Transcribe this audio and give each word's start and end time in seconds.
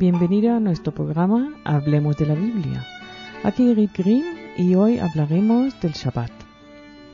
Bienvenido 0.00 0.56
a 0.56 0.60
nuestro 0.60 0.94
programa 0.94 1.52
Hablemos 1.62 2.16
de 2.16 2.24
la 2.24 2.34
Biblia. 2.34 2.86
Aquí 3.44 3.74
Rick 3.74 3.98
Green 3.98 4.24
y 4.56 4.74
hoy 4.74 4.98
hablaremos 4.98 5.78
del 5.82 5.92
Shabbat. 5.92 6.30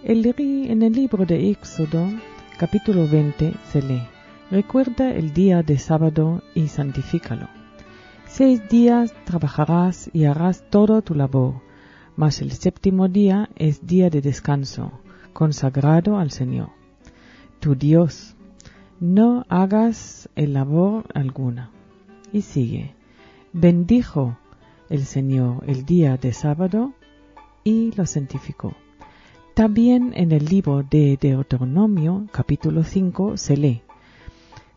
En 0.04 0.82
el 0.84 0.92
libro 0.92 1.26
de 1.26 1.50
Éxodo, 1.50 2.08
capítulo 2.56 3.08
20, 3.08 3.54
se 3.72 3.82
lee, 3.82 4.06
Recuerda 4.52 5.12
el 5.12 5.32
día 5.32 5.64
de 5.64 5.78
sábado 5.78 6.44
y 6.54 6.68
santifícalo. 6.68 7.48
Seis 8.24 8.68
días 8.68 9.12
trabajarás 9.24 10.08
y 10.12 10.26
harás 10.26 10.62
toda 10.70 11.02
tu 11.02 11.16
labor, 11.16 11.54
mas 12.14 12.40
el 12.40 12.52
séptimo 12.52 13.08
día 13.08 13.50
es 13.56 13.84
día 13.84 14.10
de 14.10 14.20
descanso, 14.20 14.92
consagrado 15.32 16.18
al 16.20 16.30
Señor, 16.30 16.68
tu 17.58 17.74
Dios. 17.74 18.36
No 19.00 19.44
hagas 19.48 20.28
el 20.36 20.52
labor 20.52 21.06
alguna 21.14 21.72
y 22.36 22.42
sigue. 22.42 22.94
Bendijo 23.52 24.36
el 24.90 25.06
Señor 25.06 25.64
el 25.66 25.86
día 25.86 26.18
de 26.18 26.32
sábado 26.34 26.92
y 27.64 27.92
lo 27.92 28.04
santificó. 28.04 28.74
También 29.54 30.12
en 30.14 30.32
el 30.32 30.44
libro 30.44 30.82
de 30.82 31.16
Deuteronomio, 31.18 32.26
capítulo 32.30 32.84
5, 32.84 33.38
se 33.38 33.56
lee, 33.56 33.82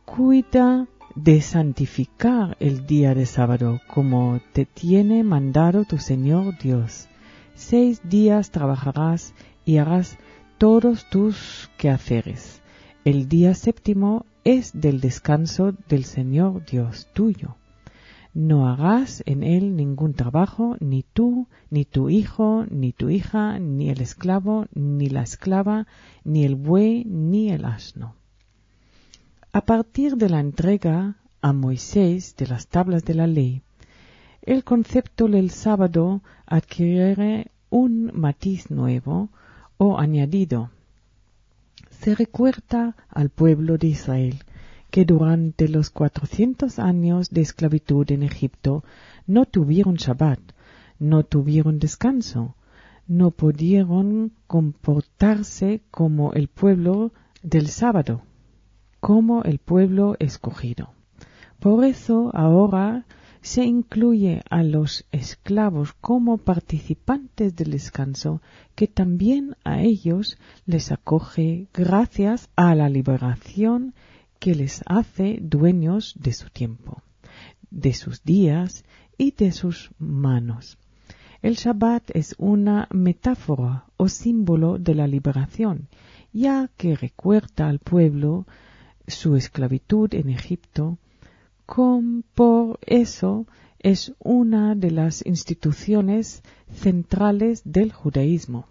Cuida 0.05 0.87
de 1.15 1.41
santificar 1.41 2.55
el 2.61 2.85
día 2.87 3.13
de 3.13 3.25
sábado 3.25 3.81
como 3.93 4.39
te 4.53 4.65
tiene 4.65 5.23
mandado 5.23 5.83
tu 5.83 5.97
Señor 5.97 6.57
Dios. 6.59 7.09
Seis 7.55 8.01
días 8.05 8.51
trabajarás 8.51 9.33
y 9.65 9.77
harás 9.77 10.17
todos 10.57 11.09
tus 11.09 11.69
quehaceres. 11.77 12.61
El 13.03 13.27
día 13.27 13.53
séptimo 13.53 14.25
es 14.43 14.79
del 14.79 15.01
descanso 15.01 15.73
del 15.87 16.03
Señor 16.05 16.65
Dios 16.65 17.07
tuyo. 17.13 17.55
No 18.33 18.67
hagas 18.67 19.23
en 19.25 19.43
él 19.43 19.75
ningún 19.75 20.13
trabajo, 20.13 20.77
ni 20.79 21.03
tú, 21.03 21.47
ni 21.69 21.83
tu 21.85 22.09
hijo, 22.09 22.65
ni 22.69 22.93
tu 22.93 23.09
hija, 23.09 23.59
ni 23.59 23.89
el 23.89 24.01
esclavo, 24.01 24.67
ni 24.73 25.09
la 25.09 25.23
esclava, 25.23 25.87
ni 26.23 26.45
el 26.45 26.55
buey, 26.55 27.05
ni 27.05 27.49
el 27.49 27.65
asno. 27.65 28.15
A 29.51 29.61
partir 29.61 30.15
de 30.15 30.29
la 30.29 30.39
entrega 30.39 31.17
a 31.41 31.53
Moisés 31.53 32.35
de 32.35 32.47
las 32.47 32.67
tablas 32.67 33.03
de 33.03 33.15
la 33.15 33.25
ley, 33.25 33.63
el 34.41 34.63
concepto 34.63 35.27
del 35.27 35.49
sábado 35.49 36.21
adquiere 36.45 37.51
un 37.69 38.11
matiz 38.13 38.69
nuevo 38.69 39.29
o 39.77 39.99
añadido 39.99 40.69
se 41.99 42.15
recuerda 42.15 42.95
al 43.09 43.29
pueblo 43.29 43.77
de 43.77 43.87
Israel 43.87 44.43
que 44.89 45.03
durante 45.03 45.67
los 45.67 45.89
cuatrocientos 45.89 46.79
años 46.79 47.29
de 47.29 47.41
esclavitud 47.41 48.09
en 48.11 48.23
Egipto 48.23 48.85
no 49.27 49.45
tuvieron 49.45 49.95
Shabbat, 49.95 50.39
no 50.97 51.23
tuvieron 51.23 51.77
descanso, 51.77 52.55
no 53.05 53.31
pudieron 53.31 54.31
comportarse 54.47 55.81
como 55.91 56.31
el 56.33 56.47
pueblo 56.47 57.11
del 57.43 57.67
sábado, 57.67 58.21
como 59.01 59.43
el 59.43 59.59
pueblo 59.59 60.15
escogido. 60.19 60.93
Por 61.59 61.83
eso 61.83 62.31
ahora 62.33 63.05
se 63.41 63.63
incluye 63.63 64.41
a 64.49 64.63
los 64.63 65.05
esclavos 65.11 65.93
como 65.93 66.37
participantes 66.37 67.55
del 67.55 67.71
descanso, 67.71 68.41
que 68.75 68.87
también 68.87 69.55
a 69.63 69.81
ellos 69.81 70.37
les 70.65 70.91
acoge 70.91 71.67
gracias 71.73 72.49
a 72.55 72.75
la 72.75 72.89
liberación 72.89 73.93
que 74.39 74.55
les 74.55 74.81
hace 74.85 75.39
dueños 75.41 76.15
de 76.19 76.33
su 76.33 76.49
tiempo, 76.49 77.01
de 77.71 77.93
sus 77.93 78.23
días 78.23 78.83
y 79.17 79.31
de 79.31 79.51
sus 79.51 79.91
manos. 79.99 80.77
El 81.41 81.55
Shabbat 81.55 82.11
es 82.13 82.35
una 82.37 82.87
metáfora 82.91 83.85
o 83.95 84.09
símbolo 84.09 84.77
de 84.77 84.95
la 84.95 85.07
liberación, 85.07 85.87
ya 86.33 86.69
que 86.75 86.95
recuerda 86.95 87.69
al 87.69 87.79
pueblo 87.79 88.45
su 89.07 89.35
esclavitud 89.35 90.13
en 90.13 90.29
Egipto, 90.29 90.97
por 92.33 92.79
eso 92.85 93.45
es 93.79 94.13
una 94.19 94.75
de 94.75 94.91
las 94.91 95.25
instituciones 95.25 96.41
centrales 96.71 97.61
del 97.63 97.91
judaísmo. 97.91 98.65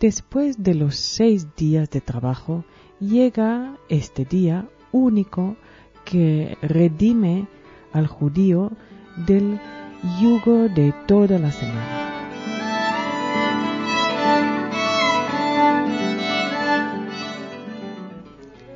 Después 0.00 0.62
de 0.62 0.74
los 0.74 0.96
seis 0.96 1.54
días 1.56 1.90
de 1.90 2.00
trabajo, 2.00 2.64
llega 3.00 3.76
este 3.88 4.24
día 4.24 4.68
único 4.92 5.56
que 6.04 6.56
redime 6.62 7.46
al 7.92 8.06
judío 8.06 8.72
del 9.26 9.60
yugo 10.20 10.68
de 10.68 10.92
toda 11.06 11.38
la 11.38 11.52
semana. 11.52 12.00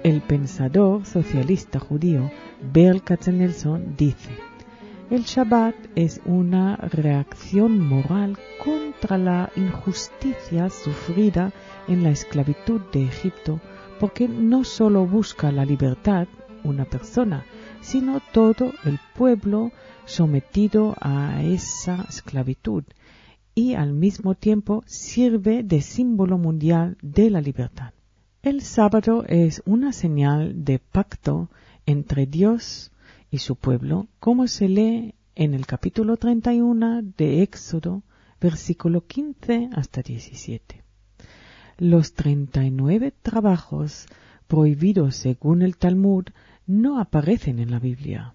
El 0.05 0.23
pensador 0.23 1.05
socialista 1.05 1.81
judío 1.81 2.31
Berl 2.61 3.03
Katzenelson 3.03 3.95
dice, 3.97 4.31
el 5.11 5.23
Shabbat 5.23 5.75
es 5.95 6.21
una 6.25 6.77
reacción 6.77 7.79
moral 7.79 8.37
contra 8.63 9.17
la 9.17 9.51
injusticia 9.55 10.69
sufrida 10.69 11.53
en 11.87 12.03
la 12.03 12.11
esclavitud 12.11 12.81
de 12.93 13.05
Egipto, 13.05 13.61
porque 14.01 14.29
no 14.29 14.65
sólo 14.65 15.07
busca 15.07 15.53
la 15.53 15.65
libertad 15.65 16.27
una 16.65 16.85
persona, 16.85 17.45
sino 17.81 18.21
todo 18.33 18.73
el 18.85 18.99
pueblo 19.15 19.71
sometido 20.05 20.97
a 21.01 21.43
esa 21.43 22.07
esclavitud, 22.09 22.83
y 23.55 23.75
al 23.75 23.93
mismo 23.93 24.35
tiempo 24.35 24.83
sirve 24.87 25.63
de 25.63 25.81
símbolo 25.81 26.39
mundial 26.39 26.99
de 27.03 27.31
la 27.31 27.41
libertad. 27.41 27.93
El 28.43 28.63
sábado 28.63 29.25
es 29.27 29.63
una 29.65 29.93
señal 29.93 30.65
de 30.65 30.79
pacto 30.79 31.49
entre 31.89 32.27
Dios 32.27 32.93
y 33.31 33.39
su 33.39 33.57
pueblo, 33.57 34.09
como 34.21 34.47
se 34.47 34.69
lee 34.69 35.15
en 35.35 35.55
el 35.55 35.65
capítulo 35.65 36.19
31 36.19 37.01
de 37.17 37.43
Éxodo, 37.43 38.03
versículo 38.43 39.07
15 39.07 39.71
hasta 39.73 40.03
17. 40.03 40.85
Los 41.79 42.13
39 42.13 43.15
trabajos 43.23 44.05
prohibidos 44.47 45.17
según 45.17 45.63
el 45.63 45.79
Talmud 45.79 46.27
no 46.67 47.01
aparecen 47.01 47.59
en 47.59 47.71
la 47.71 47.79
Biblia, 47.79 48.35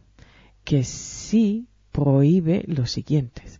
que 0.64 0.84
sí 0.84 1.68
prohíbe 1.92 2.64
los 2.66 2.90
siguientes. 2.90 3.60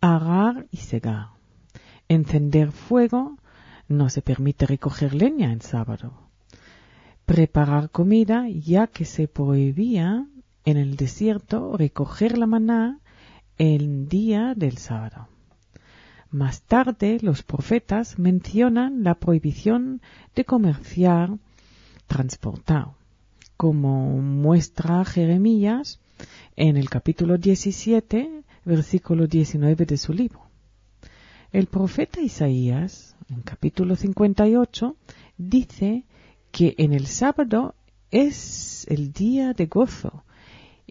Agar 0.00 0.66
y 0.72 0.78
segar. 0.78 1.28
Encender 2.08 2.72
fuego, 2.72 3.38
no 3.86 4.10
se 4.10 4.22
permite 4.22 4.66
recoger 4.66 5.14
leña 5.14 5.52
en 5.52 5.60
sábado 5.60 6.27
preparar 7.28 7.90
comida, 7.90 8.48
ya 8.48 8.86
que 8.86 9.04
se 9.04 9.28
prohibía 9.28 10.26
en 10.64 10.78
el 10.78 10.96
desierto 10.96 11.76
recoger 11.76 12.38
la 12.38 12.46
maná 12.46 13.00
el 13.58 14.08
día 14.08 14.54
del 14.56 14.78
sábado. 14.78 15.28
Más 16.30 16.62
tarde 16.62 17.18
los 17.20 17.42
profetas 17.42 18.18
mencionan 18.18 19.04
la 19.04 19.14
prohibición 19.14 20.00
de 20.34 20.46
comerciar, 20.46 21.36
transportar, 22.06 22.92
como 23.58 24.22
muestra 24.22 25.04
Jeremías 25.04 26.00
en 26.56 26.78
el 26.78 26.88
capítulo 26.88 27.36
17, 27.36 28.42
versículo 28.64 29.26
19 29.26 29.84
de 29.84 29.98
su 29.98 30.14
libro. 30.14 30.40
El 31.52 31.66
profeta 31.66 32.22
Isaías, 32.22 33.16
en 33.28 33.42
capítulo 33.42 33.96
58, 33.96 34.96
dice 35.36 36.06
que 36.50 36.74
en 36.78 36.92
el 36.92 37.06
sábado 37.06 37.74
es 38.10 38.86
el 38.88 39.12
día 39.12 39.52
de 39.52 39.66
gozo. 39.66 40.24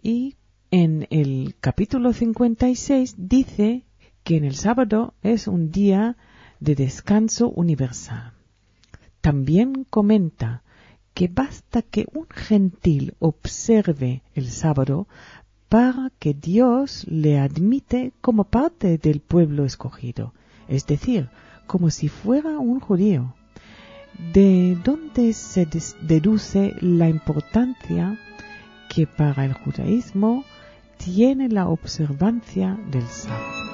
Y 0.01 0.35
en 0.71 1.07
el 1.09 1.55
capítulo 1.59 2.13
56 2.13 3.15
dice 3.17 3.83
que 4.23 4.37
en 4.37 4.43
el 4.43 4.55
sábado 4.55 5.13
es 5.23 5.47
un 5.47 5.71
día 5.71 6.17
de 6.59 6.75
descanso 6.75 7.49
universal. 7.49 8.33
También 9.21 9.85
comenta 9.89 10.63
que 11.13 11.27
basta 11.27 11.81
que 11.81 12.05
un 12.13 12.27
gentil 12.29 13.15
observe 13.19 14.21
el 14.35 14.49
sábado 14.49 15.07
para 15.69 16.11
que 16.19 16.33
Dios 16.33 17.05
le 17.09 17.39
admite 17.39 18.13
como 18.21 18.45
parte 18.45 18.97
del 18.97 19.19
pueblo 19.19 19.65
escogido, 19.65 20.33
es 20.67 20.85
decir, 20.85 21.29
como 21.65 21.89
si 21.89 22.07
fuera 22.07 22.59
un 22.59 22.79
judío 22.79 23.33
de 24.33 24.77
dónde 24.83 25.33
se 25.33 25.67
deduce 26.01 26.75
la 26.81 27.09
importancia 27.09 28.17
que 28.89 29.07
para 29.07 29.45
el 29.45 29.53
judaísmo 29.53 30.43
tiene 30.97 31.49
la 31.49 31.67
observancia 31.67 32.77
del 32.91 33.07
sábado. 33.07 33.67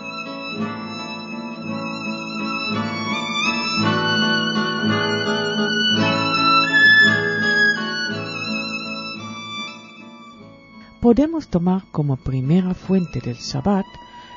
podemos 11.04 11.50
tomar 11.50 11.84
como 11.92 12.16
primera 12.16 12.74
fuente 12.74 13.20
del 13.20 13.36
Shabbat 13.36 13.86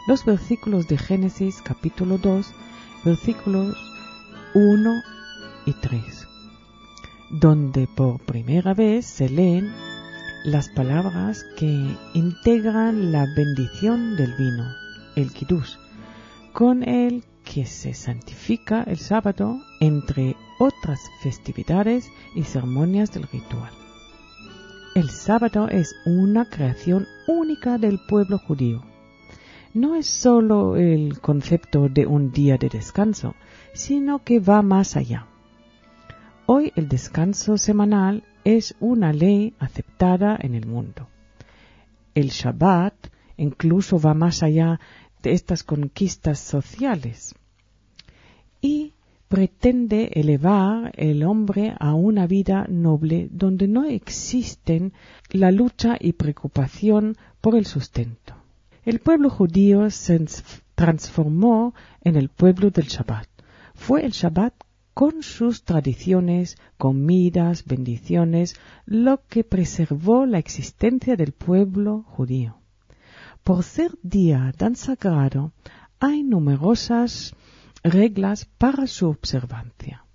los 0.09 0.25
versículos 0.25 0.89
de 0.89 0.99
Génesis 0.99 1.63
capítulo 1.63 2.19
2, 2.19 2.45
versículos 3.05 3.77
1 4.53 5.03
y 5.67 5.73
3, 5.73 6.27
donde 7.31 7.87
por 7.87 8.21
primera 8.21 8.73
vez 8.73 9.05
se 9.05 9.29
leen 9.29 9.71
las 10.45 10.69
palabras 10.69 11.45
que 11.59 11.97
integran 12.15 13.11
la 13.13 13.27
bendición 13.37 14.17
del 14.17 14.33
vino, 14.37 14.65
el 15.17 15.33
kiddush, 15.33 15.75
con 16.53 16.83
el 16.83 17.25
que 17.45 17.67
se 17.67 17.95
santifica 17.95 18.83
el 18.85 18.99
sábado 18.99 19.61
entre 19.81 20.37
otras 20.59 21.01
festividades 21.21 22.09
y 22.35 22.45
ceremonias 22.45 23.13
del 23.13 23.25
ritual. 23.25 23.73
El 24.95 25.11
sábado 25.11 25.69
es 25.69 25.95
una 26.07 26.49
creación 26.49 27.07
única 27.27 27.77
del 27.77 27.99
pueblo 28.09 28.39
judío. 28.39 28.83
No 29.75 29.95
es 29.95 30.07
sólo 30.07 30.77
el 30.77 31.21
concepto 31.21 31.89
de 31.89 32.07
un 32.07 32.31
día 32.33 32.57
de 32.57 32.69
descanso, 32.69 33.35
sino 33.75 34.25
que 34.25 34.41
va 34.41 34.63
más 34.63 34.97
allá. 34.97 35.27
Hoy 36.49 36.73
el 36.77 36.89
descanso 36.89 37.59
semanal 37.59 38.23
es 38.45 38.77
una 38.79 39.13
ley 39.13 39.55
aceptada 39.59 40.39
en 40.41 40.55
el 40.55 40.65
mundo. 40.65 41.09
El 42.15 42.29
Shabbat 42.29 42.95
incluso 43.37 43.99
va 43.99 44.15
más 44.15 44.45
allá 44.45 44.79
de 45.25 45.33
estas 45.33 45.65
conquistas 45.65 46.39
sociales 46.39 47.35
y 48.61 48.95
pretende 49.27 50.13
elevar 50.15 50.93
el 50.95 51.25
hombre 51.25 51.75
a 51.81 51.95
una 51.95 52.29
vida 52.29 52.65
noble 52.69 53.27
donde 53.33 53.67
no 53.67 53.85
existen 53.85 54.93
la 55.31 55.51
lucha 55.51 55.97
y 55.99 56.13
preocupación 56.13 57.17
por 57.41 57.57
el 57.57 57.67
sustento. 57.67 58.37
El 58.85 59.01
pueblo 59.01 59.31
judío 59.31 59.91
se 59.91 60.25
transformó 60.77 61.75
en 62.03 62.15
el 62.15 62.29
pueblo 62.29 62.71
del 62.71 62.87
Shabbat. 62.87 63.27
Fue 63.75 64.07
el 64.07 64.13
Shabbat 64.13 64.55
con 64.97 65.23
sus 65.23 65.63
tradiciones, 65.63 66.57
comidas, 66.79 67.67
bendiciones, 67.67 68.57
lo 68.87 69.21
que 69.29 69.45
preservó 69.45 70.25
la 70.25 70.39
existencia 70.39 71.17
del 71.17 71.33
pueblo 71.33 72.03
judío. 72.05 72.57
Por 73.45 73.63
ser 73.63 73.91
día 74.03 74.55
tan 74.57 74.75
sagrado, 74.75 75.53
hay 76.01 76.23
numerosas 76.23 77.35
reglas 77.85 78.47
para 78.47 78.87
su 78.87 79.09
observancia. 79.09 80.07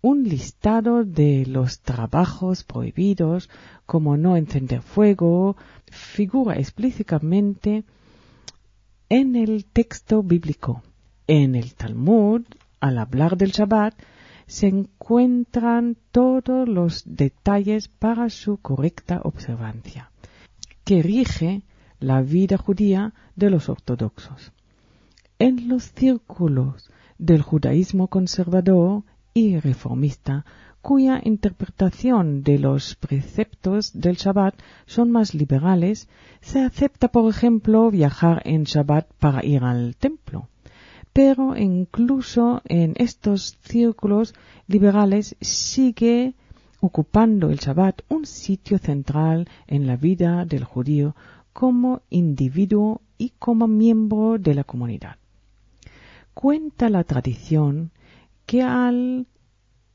Un 0.00 0.24
listado 0.24 1.04
de 1.04 1.44
los 1.44 1.80
trabajos 1.80 2.64
prohibidos, 2.64 3.50
como 3.84 4.16
no 4.16 4.38
encender 4.38 4.80
fuego, 4.80 5.54
figura 5.84 6.54
explícitamente 6.54 7.84
en 9.10 9.36
el 9.36 9.66
texto 9.66 10.22
bíblico. 10.22 10.82
En 11.26 11.54
el 11.54 11.74
Talmud, 11.74 12.46
al 12.80 12.98
hablar 12.98 13.36
del 13.36 13.50
Shabbat, 13.50 13.94
se 14.46 14.66
encuentran 14.66 15.96
todos 16.10 16.68
los 16.68 17.02
detalles 17.04 17.88
para 17.88 18.30
su 18.30 18.56
correcta 18.56 19.20
observancia, 19.22 20.10
que 20.84 21.02
rige 21.02 21.62
la 22.00 22.22
vida 22.22 22.56
judía 22.56 23.12
de 23.36 23.50
los 23.50 23.68
ortodoxos. 23.68 24.52
En 25.38 25.68
los 25.68 25.92
círculos 25.92 26.90
del 27.18 27.42
judaísmo 27.42 28.08
conservador 28.08 29.02
y 29.34 29.58
reformista, 29.58 30.44
cuya 30.80 31.20
interpretación 31.22 32.42
de 32.42 32.58
los 32.58 32.94
preceptos 32.94 33.92
del 33.92 34.16
Shabbat 34.16 34.54
son 34.86 35.10
más 35.10 35.34
liberales, 35.34 36.08
se 36.40 36.60
acepta, 36.60 37.08
por 37.08 37.28
ejemplo, 37.30 37.90
viajar 37.90 38.42
en 38.44 38.64
Shabbat 38.64 39.12
para 39.18 39.44
ir 39.44 39.64
al 39.64 39.96
templo. 39.96 40.48
Pero 41.18 41.56
incluso 41.56 42.62
en 42.66 42.94
estos 42.96 43.58
círculos 43.64 44.34
liberales 44.68 45.34
sigue 45.40 46.34
ocupando 46.78 47.50
el 47.50 47.58
Shabbat 47.58 48.02
un 48.08 48.24
sitio 48.24 48.78
central 48.78 49.48
en 49.66 49.88
la 49.88 49.96
vida 49.96 50.44
del 50.44 50.62
judío 50.62 51.16
como 51.52 52.02
individuo 52.08 53.00
y 53.18 53.32
como 53.36 53.66
miembro 53.66 54.38
de 54.38 54.54
la 54.54 54.62
comunidad. 54.62 55.16
Cuenta 56.34 56.88
la 56.88 57.02
tradición 57.02 57.90
que 58.46 58.62
al 58.62 59.26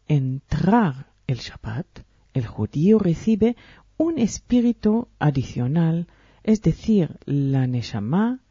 entrar 0.09 1.07
el 1.25 1.37
Shabbat, 1.37 1.87
el 2.33 2.45
judío 2.47 2.99
recibe 2.99 3.55
un 3.95 4.19
espíritu 4.19 5.07
adicional, 5.19 6.07
es 6.43 6.61
decir, 6.61 7.17
la 7.23 7.65
Neshama 7.65 8.41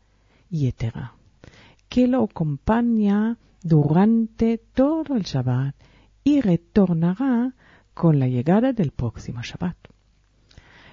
Yetera, 0.49 1.13
que 1.93 2.09
lo 2.09 2.25
acompaña 2.25 3.37
durante 3.63 4.57
todo 4.57 5.15
el 5.15 5.25
Shabbat 5.25 5.75
y 6.25 6.41
retornará 6.41 7.53
con 7.93 8.19
la 8.19 8.29
llegada 8.29 8.73
del 8.73 8.93
próximo 8.93 9.43
Shabbat. 9.43 9.77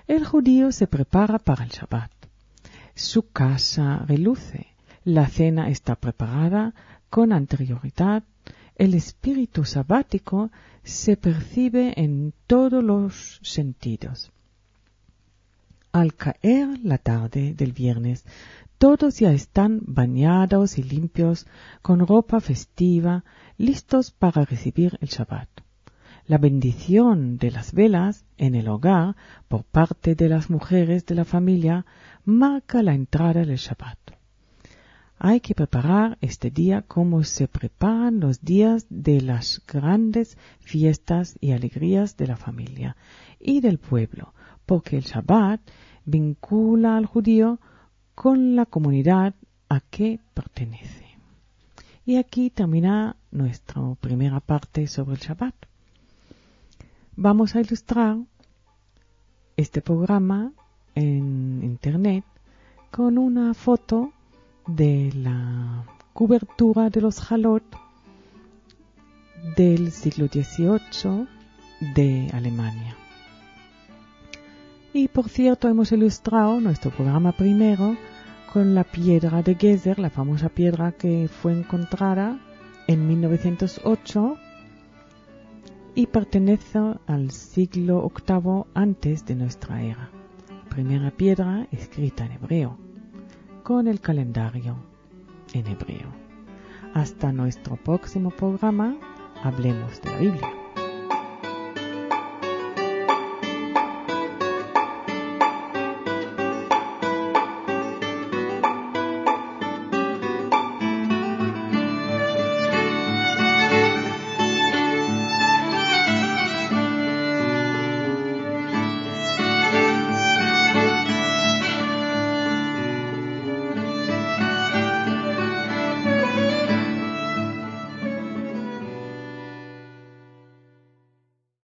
El 0.08 0.26
judío 0.26 0.74
se 0.74 0.88
prepara 0.88 1.40
para 1.40 1.64
el 1.64 1.70
Shabbat. 1.70 2.12
Su 2.96 3.30
casa 3.30 4.04
reluce. 4.10 4.68
La 5.06 5.28
cena 5.28 5.70
está 5.70 5.96
preparada 5.96 6.74
con 7.10 7.32
anterioridad. 7.32 8.26
El 8.76 8.94
espíritu 8.94 9.64
sabático 9.64 10.52
se 10.84 11.16
percibe 11.16 11.94
en 11.96 12.34
todos 12.46 12.84
los 12.84 13.40
sentidos. 13.42 14.34
Al 15.94 16.14
caer 16.14 16.78
la 16.84 16.98
tarde 16.98 17.54
del 17.54 17.72
viernes, 17.72 18.26
todos 18.80 19.20
ya 19.20 19.32
están 19.32 19.82
bañados 19.86 20.80
y 20.80 20.84
limpios, 20.84 21.46
con 21.84 22.08
ropa 22.08 22.40
festiva, 22.40 23.24
listos 23.58 24.10
para 24.10 24.44
recibir 24.46 24.98
el 25.02 25.10
Shabbat 25.10 25.50
la 26.30 26.38
bendición 26.38 27.40
de 27.40 27.50
las 27.50 27.74
velas 27.74 28.24
en 28.38 28.54
el 28.54 28.68
hogar 28.68 29.16
por 29.48 29.64
parte 29.64 30.14
de 30.14 30.30
las 30.30 30.52
mujeres 30.52 31.08
de 31.08 31.16
la 31.16 31.26
familia 31.26 31.88
marca 32.24 32.84
la 32.84 32.94
entrada 32.94 33.44
del 33.44 33.58
Shabbat. 33.58 33.98
Hay 35.18 35.40
que 35.40 35.56
preparar 35.56 36.20
este 36.22 36.52
día 36.52 36.84
como 36.84 37.24
se 37.24 37.48
preparan 37.48 38.20
los 38.20 38.42
días 38.42 38.86
de 38.92 39.22
las 39.22 39.64
grandes 39.68 40.38
fiestas 40.60 41.36
y 41.42 41.52
alegrías 41.52 42.16
de 42.16 42.28
la 42.28 42.38
familia 42.38 42.96
y 43.40 43.62
del 43.62 43.80
pueblo, 43.80 44.36
porque 44.68 44.98
el 44.98 45.06
Shabbat 45.06 45.62
vincula 46.06 46.96
al 46.96 47.08
judío 47.08 47.60
con 48.20 48.58
la 48.58 48.66
comunidad 48.66 49.34
a 49.70 49.80
que 49.80 50.20
pertenece. 50.34 51.06
Y 52.06 52.18
aquí 52.18 52.50
termina 52.50 53.16
nuestra 53.32 53.82
primera 54.02 54.42
parte 54.42 54.88
sobre 54.88 55.14
el 55.14 55.20
Shabbat 55.20 55.56
vamos 57.22 57.54
a 57.54 57.60
ilustrar 57.60 58.18
este 59.58 59.82
programa 59.82 60.54
en 60.96 61.62
internet 61.64 62.24
con 62.92 63.18
una 63.18 63.54
foto 63.54 64.14
de 64.68 65.12
la 65.14 65.84
cobertura 66.14 66.90
de 66.90 67.02
los 67.02 67.20
Jalot 67.20 67.64
del 69.58 69.92
siglo 69.92 70.28
XVIII 70.28 71.28
de 71.94 72.30
Alemania. 72.34 72.96
Y 74.94 75.08
por 75.08 75.30
cierto, 75.30 75.68
hemos 75.68 75.92
ilustrado 75.92 76.60
nuestro 76.60 76.92
programa 76.92 77.32
primero 77.32 77.96
con 78.52 78.74
la 78.74 78.84
piedra 78.84 79.44
de 79.44 79.56
Gezer, 79.56 80.00
la 80.00 80.10
famosa 80.10 80.50
piedra 80.50 80.92
que 80.92 81.30
fue 81.30 81.54
encontrada 81.54 82.40
en 82.88 83.08
1908 83.08 84.38
y 85.94 86.08
pertenece 86.08 86.80
al 87.06 87.30
siglo 87.30 88.12
VIII 88.28 88.64
antes 88.74 89.26
de 89.26 89.36
nuestra 89.36 89.84
era. 89.84 90.10
Primera 90.70 91.12
piedra 91.12 91.68
escrita 91.72 92.26
en 92.26 92.32
hebreo, 92.34 92.78
con 93.64 93.88
el 93.88 94.00
calendario 94.00 94.78
en 95.54 95.68
hebreo. 95.68 96.08
Hasta 96.96 97.32
nuestro 97.32 97.76
próximo 97.76 98.32
programa, 98.32 98.98
hablemos 99.44 100.02
de 100.02 100.10
la 100.10 100.18
Biblia. 100.18 100.59